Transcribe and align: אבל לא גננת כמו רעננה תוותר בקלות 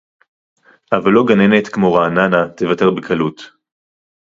אבל 0.91 1.11
לא 1.11 1.23
גננת 1.27 1.67
כמו 1.67 1.93
רעננה 1.93 2.49
תוותר 2.57 2.91
בקלות 2.91 3.41